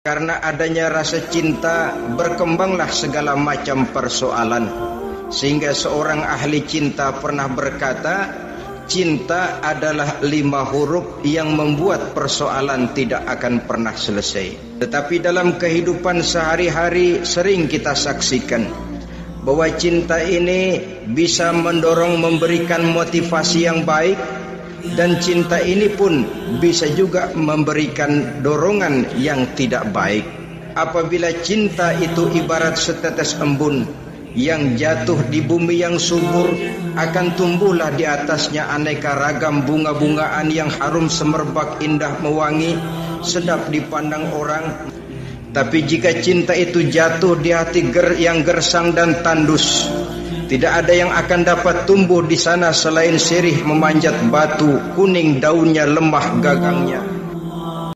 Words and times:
Karena 0.00 0.40
adanya 0.40 0.88
rasa 0.88 1.28
cinta 1.28 1.92
berkembanglah 2.16 2.88
segala 2.88 3.36
macam 3.36 3.84
persoalan. 3.84 4.64
Sehingga 5.28 5.76
seorang 5.76 6.24
ahli 6.24 6.64
cinta 6.64 7.12
pernah 7.20 7.44
berkata 7.52 8.32
Cinta 8.88 9.60
adalah 9.60 10.24
lima 10.24 10.64
huruf 10.64 11.20
yang 11.20 11.52
membuat 11.52 12.16
persoalan 12.16 12.96
tidak 12.96 13.28
akan 13.28 13.68
pernah 13.68 13.92
selesai. 13.92 14.80
Tetapi 14.80 15.20
dalam 15.20 15.60
kehidupan 15.60 16.24
sehari-hari 16.24 17.20
sering 17.28 17.68
kita 17.68 17.92
saksikan 17.92 18.72
Bahwa 19.44 19.68
cinta 19.76 20.16
ini 20.24 20.80
bisa 21.12 21.52
mendorong 21.52 22.16
memberikan 22.16 22.88
motivasi 22.88 23.68
yang 23.68 23.84
baik 23.84 24.16
dan 24.96 25.20
cinta 25.20 25.60
ini 25.60 25.92
pun 25.92 26.24
bisa 26.58 26.88
juga 26.92 27.32
memberikan 27.36 28.40
dorongan 28.40 29.16
yang 29.20 29.44
tidak 29.56 29.88
baik. 29.92 30.24
Apabila 30.78 31.28
cinta 31.42 31.90
itu 31.98 32.30
ibarat 32.30 32.78
setetes 32.78 33.34
embun 33.42 33.84
yang 34.38 34.78
jatuh 34.78 35.18
di 35.26 35.42
bumi 35.42 35.82
yang 35.82 35.98
subur 35.98 36.54
akan 36.94 37.34
tumbuhlah 37.34 37.90
di 37.98 38.06
atasnya 38.06 38.70
aneka 38.70 39.18
ragam 39.18 39.66
bunga-bungaan 39.66 40.46
yang 40.54 40.70
harum 40.70 41.10
semerbak 41.10 41.82
indah 41.82 42.14
mewangi 42.22 42.78
sedap 43.26 43.66
dipandang 43.74 44.30
orang. 44.30 44.90
Tapi 45.50 45.82
jika 45.82 46.14
cinta 46.22 46.54
itu 46.54 46.86
jatuh 46.86 47.34
di 47.34 47.50
hati 47.50 47.90
ger 47.90 48.14
yang 48.14 48.46
gersang 48.46 48.94
dan 48.94 49.18
tandus 49.26 49.90
tidak 50.50 50.82
ada 50.82 50.90
yang 50.90 51.14
akan 51.14 51.46
dapat 51.46 51.86
tumbuh 51.86 52.26
di 52.26 52.34
sana 52.34 52.74
selain 52.74 53.22
sirih 53.22 53.62
memanjat 53.62 54.18
batu 54.34 54.82
kuning 54.98 55.38
daunnya 55.38 55.86
lemah 55.86 56.42
gagangnya. 56.42 57.19